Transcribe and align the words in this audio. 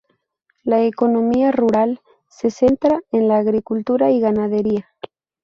La 0.63 0.81
economía 0.83 1.51
rural 1.51 2.01
se 2.27 2.49
centra 2.49 3.01
en 3.11 3.27
la 3.27 3.37
agricultura 3.37 4.09
y 4.09 4.19
ganadería. 4.19 4.87